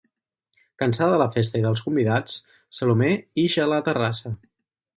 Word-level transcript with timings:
Cansada 0.81 1.11
de 1.15 1.19
la 1.23 1.27
festa 1.35 1.61
i 1.61 1.65
dels 1.67 1.83
convidats, 1.89 2.39
Salomé 2.79 3.13
ix 3.45 3.61
a 3.65 3.69
la 3.75 3.81
terrassa. 3.91 4.37